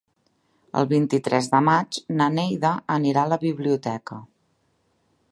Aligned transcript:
El 0.79 0.87
vint-i-tres 0.93 1.49
de 1.51 1.59
maig 1.67 1.99
na 2.21 2.29
Neida 2.37 2.71
anirà 2.95 3.25
a 3.25 3.31
la 3.35 3.39
biblioteca. 3.43 4.17